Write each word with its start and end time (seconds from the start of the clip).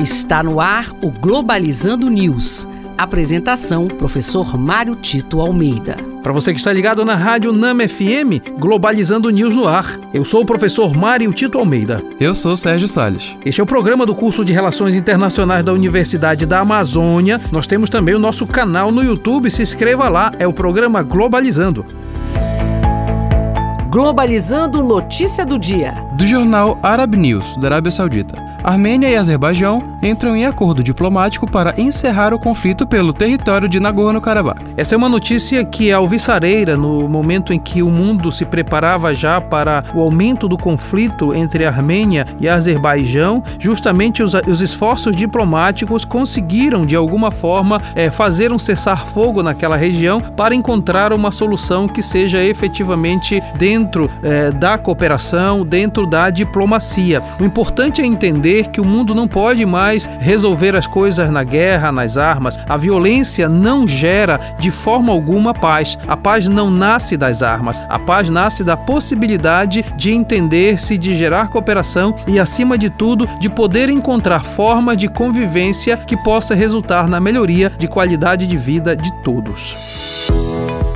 Está 0.00 0.42
no 0.42 0.62
ar 0.62 0.92
o 1.02 1.10
Globalizando 1.10 2.08
News. 2.08 2.66
Apresentação: 2.96 3.86
Professor 3.86 4.56
Mário 4.56 4.94
Tito 4.96 5.42
Almeida. 5.42 5.94
Para 6.22 6.32
você 6.32 6.54
que 6.54 6.58
está 6.58 6.72
ligado 6.72 7.04
na 7.04 7.14
Rádio 7.14 7.52
NAM 7.52 7.86
FM, 7.86 8.58
Globalizando 8.58 9.28
News 9.28 9.54
no 9.54 9.68
ar. 9.68 9.98
Eu 10.14 10.24
sou 10.24 10.40
o 10.40 10.46
professor 10.46 10.96
Mário 10.96 11.30
Tito 11.34 11.58
Almeida. 11.58 12.02
Eu 12.18 12.34
sou 12.34 12.56
Sérgio 12.56 12.88
Salles. 12.88 13.36
Este 13.44 13.60
é 13.60 13.64
o 13.64 13.66
programa 13.66 14.06
do 14.06 14.14
curso 14.14 14.42
de 14.42 14.54
Relações 14.54 14.94
Internacionais 14.94 15.66
da 15.66 15.72
Universidade 15.74 16.46
da 16.46 16.60
Amazônia. 16.60 17.38
Nós 17.52 17.66
temos 17.66 17.90
também 17.90 18.14
o 18.14 18.18
nosso 18.18 18.46
canal 18.46 18.90
no 18.90 19.04
YouTube. 19.04 19.50
Se 19.50 19.60
inscreva 19.60 20.08
lá, 20.08 20.32
é 20.38 20.46
o 20.46 20.52
programa 20.52 21.02
Globalizando. 21.02 21.84
Globalizando 23.90 24.82
Notícia 24.82 25.44
do 25.44 25.58
Dia. 25.58 25.92
Do 26.16 26.24
jornal 26.24 26.78
Arab 26.82 27.16
News, 27.16 27.58
da 27.58 27.68
Arábia 27.68 27.90
Saudita. 27.90 28.49
Armênia 28.62 29.08
e 29.08 29.16
Azerbaijão 29.16 29.82
entram 30.02 30.36
em 30.36 30.44
acordo 30.44 30.82
diplomático 30.82 31.50
para 31.50 31.74
encerrar 31.78 32.34
o 32.34 32.38
conflito 32.38 32.86
pelo 32.86 33.12
território 33.12 33.68
de 33.68 33.80
Nagorno-Karabakh. 33.80 34.60
Essa 34.76 34.94
é 34.94 34.98
uma 34.98 35.08
notícia 35.08 35.64
que 35.64 35.90
é 35.90 35.94
alvissareira 35.94 36.76
no 36.76 37.08
momento 37.08 37.52
em 37.52 37.58
que 37.58 37.82
o 37.82 37.90
mundo 37.90 38.30
se 38.30 38.44
preparava 38.44 39.14
já 39.14 39.40
para 39.40 39.84
o 39.94 40.00
aumento 40.00 40.46
do 40.48 40.58
conflito 40.58 41.34
entre 41.34 41.64
Armênia 41.64 42.26
e 42.38 42.48
Azerbaijão. 42.48 43.42
Justamente 43.58 44.22
os, 44.22 44.34
os 44.34 44.60
esforços 44.60 45.16
diplomáticos 45.16 46.04
conseguiram, 46.04 46.84
de 46.84 46.96
alguma 46.96 47.30
forma, 47.30 47.80
é, 47.94 48.10
fazer 48.10 48.52
um 48.52 48.58
cessar-fogo 48.58 49.42
naquela 49.42 49.76
região 49.76 50.20
para 50.20 50.54
encontrar 50.54 51.12
uma 51.12 51.32
solução 51.32 51.88
que 51.88 52.02
seja 52.02 52.42
efetivamente 52.42 53.42
dentro 53.58 54.10
é, 54.22 54.50
da 54.50 54.76
cooperação, 54.76 55.64
dentro 55.64 56.06
da 56.06 56.30
diplomacia. 56.30 57.22
O 57.38 57.44
importante 57.44 58.02
é 58.02 58.06
entender 58.06 58.49
entender 58.50 58.68
que 58.68 58.80
o 58.80 58.84
mundo 58.84 59.14
não 59.14 59.28
pode 59.28 59.64
mais 59.64 60.08
resolver 60.18 60.74
as 60.74 60.86
coisas 60.86 61.30
na 61.30 61.44
guerra, 61.44 61.92
nas 61.92 62.16
armas. 62.16 62.58
A 62.68 62.76
violência 62.76 63.48
não 63.48 63.86
gera 63.86 64.40
de 64.58 64.70
forma 64.70 65.12
alguma 65.12 65.54
paz. 65.54 65.96
A 66.06 66.16
paz 66.16 66.48
não 66.48 66.70
nasce 66.70 67.16
das 67.16 67.42
armas. 67.42 67.80
A 67.88 67.98
paz 67.98 68.28
nasce 68.28 68.64
da 68.64 68.76
possibilidade 68.76 69.84
de 69.96 70.12
entender-se, 70.12 70.98
de 70.98 71.14
gerar 71.14 71.48
cooperação 71.48 72.14
e, 72.26 72.38
acima 72.38 72.76
de 72.76 72.90
tudo, 72.90 73.28
de 73.38 73.48
poder 73.48 73.88
encontrar 73.88 74.44
formas 74.44 74.96
de 74.96 75.08
convivência 75.08 75.96
que 75.96 76.16
possa 76.16 76.54
resultar 76.54 77.06
na 77.06 77.20
melhoria 77.20 77.70
de 77.78 77.86
qualidade 77.86 78.46
de 78.46 78.56
vida 78.56 78.96
de 78.96 79.12
todos. 79.22 79.76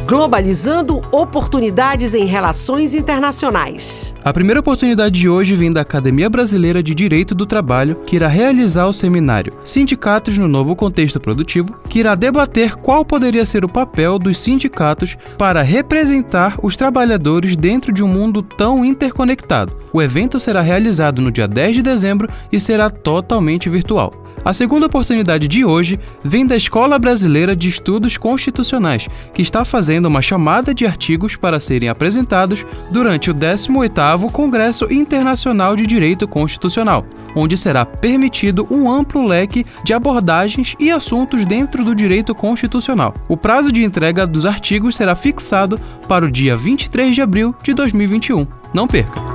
Globalizando 0.07 1.01
oportunidades 1.11 2.15
em 2.15 2.27
relações 2.27 2.95
internacionais. 2.95 4.15
A 4.23 4.35
primeira 4.35 4.61
oportunidade 4.61 5.19
de 5.19 5.31
hoje 5.31 5.55
vem 5.55 5.73
da 5.73 5.81
Academia 5.81 6.29
Brasileira 6.29 6.83
de 6.83 6.95
Direito 6.95 7.35
do 7.35 7.47
Trabalho, 7.47 7.97
que 7.97 8.17
irá 8.17 8.29
realizar 8.29 8.87
o 8.87 8.93
seminário 8.93 9.55
Sindicatos 9.65 10.37
no 10.37 10.47
Novo 10.47 10.77
Contexto 10.77 11.19
Produtivo, 11.19 11.73
que 11.89 12.01
irá 12.01 12.15
debater 12.15 12.77
qual 12.77 13.03
poderia 13.03 13.47
ser 13.47 13.65
o 13.65 13.69
papel 13.69 14.19
dos 14.19 14.39
sindicatos 14.39 15.17
para 15.39 15.63
representar 15.63 16.59
os 16.63 16.77
trabalhadores 16.77 17.57
dentro 17.57 17.91
de 17.91 18.03
um 18.03 18.09
mundo 18.09 18.43
tão 18.43 18.85
interconectado. 18.85 19.75
O 19.91 20.03
evento 20.03 20.39
será 20.39 20.61
realizado 20.61 21.23
no 21.23 21.33
dia 21.33 21.49
10 21.49 21.77
de 21.77 21.83
dezembro 21.83 22.29
e 22.53 22.61
será 22.61 22.91
totalmente 22.91 23.71
virtual. 23.71 24.13
A 24.45 24.53
segunda 24.53 24.85
oportunidade 24.85 25.49
de 25.49 25.65
hoje 25.65 25.99
vem 26.23 26.47
da 26.47 26.55
Escola 26.55 26.99
Brasileira 26.99 27.57
de 27.57 27.67
Estudos 27.67 28.19
Constitucionais, 28.19 29.09
que 29.33 29.41
está 29.41 29.65
fazendo 29.65 29.94
uma 30.03 30.23
chamada 30.23 30.75
de 30.75 30.87
artigos 30.87 31.37
para 31.37 31.61
serem 31.61 31.89
apresentados 31.89 32.65
durante 32.91 33.31
o 33.31 33.35
18º 33.35 34.31
Congresso 34.31 34.93
Internacional 34.93 35.77
de 35.77 35.87
Direito 35.87 36.27
Constitucional, 36.27 37.07
onde 37.35 37.57
será 37.57 37.85
permitido 37.85 38.67
um 38.71 38.91
amplo 38.91 39.27
leque 39.27 39.65
de 39.85 39.93
abordagens 39.93 40.75
e 40.79 40.91
assuntos 40.91 41.45
dentro 41.45 41.85
do 41.85 41.95
direito 41.95 42.35
constitucional. 42.35 43.15
O 43.29 43.37
prazo 43.37 43.71
de 43.71 43.83
entrega 43.83 44.27
dos 44.27 44.47
artigos 44.47 44.97
será 44.97 45.15
fixado 45.15 45.79
para 46.09 46.25
o 46.25 46.31
dia 46.31 46.57
23 46.57 47.15
de 47.15 47.23
abril 47.23 47.55
de 47.63 47.75
2021. 47.75 48.47
Não 48.73 48.87
perca! 48.87 49.34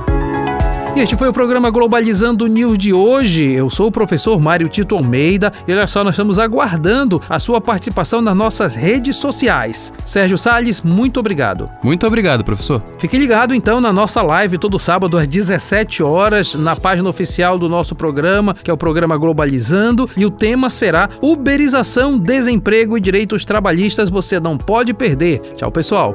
E 0.96 1.00
este 1.00 1.16
foi 1.16 1.28
o 1.28 1.32
programa 1.32 1.70
Globalizando 1.70 2.48
News 2.48 2.76
de 2.76 2.92
hoje. 2.92 3.48
Eu 3.48 3.70
sou 3.70 3.86
o 3.86 3.92
professor 3.92 4.40
Mário 4.40 4.68
Tito 4.68 4.96
Almeida 4.96 5.52
e 5.66 5.72
olha 5.72 5.86
só, 5.86 6.02
nós 6.02 6.14
estamos 6.14 6.38
aguardando 6.38 7.22
a 7.28 7.38
sua 7.38 7.60
participação 7.60 8.20
nas 8.20 8.36
nossas 8.36 8.74
redes 8.74 9.14
sociais. 9.14 9.92
Sérgio 10.04 10.36
Salles, 10.36 10.82
muito 10.82 11.20
obrigado. 11.20 11.70
Muito 11.82 12.04
obrigado, 12.06 12.44
professor. 12.44 12.82
Fique 12.98 13.16
ligado 13.16 13.54
então 13.54 13.80
na 13.80 13.92
nossa 13.92 14.20
live 14.20 14.58
todo 14.58 14.80
sábado 14.80 15.16
às 15.16 15.28
17 15.28 16.02
horas 16.02 16.56
na 16.56 16.74
página 16.74 17.08
oficial 17.08 17.56
do 17.56 17.68
nosso 17.68 17.94
programa, 17.94 18.52
que 18.52 18.70
é 18.70 18.74
o 18.74 18.76
programa 18.76 19.16
Globalizando, 19.16 20.10
e 20.16 20.26
o 20.26 20.30
tema 20.30 20.68
será 20.68 21.08
Uberização, 21.22 22.18
Desemprego 22.18 22.98
e 22.98 23.00
Direitos 23.00 23.44
Trabalhistas. 23.44 24.10
Você 24.10 24.40
não 24.40 24.58
pode 24.58 24.92
perder. 24.92 25.40
Tchau, 25.54 25.70
pessoal. 25.70 26.14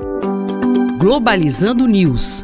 Globalizando 0.99 1.87
News 1.87 2.43